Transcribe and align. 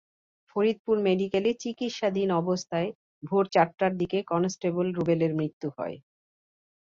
ফরিদপুর 0.49 0.97
মেডিকেলে 1.07 1.51
চিকিৎসাধীন 1.63 2.29
অবস্থায় 2.41 2.89
ভোর 3.23 3.45
চারটার 3.53 3.91
দিকে 3.97 4.17
কনস্টেবল 4.31 4.87
রুবেলের 4.97 5.31
মৃত্যু 5.39 5.67
হয়। 5.77 5.95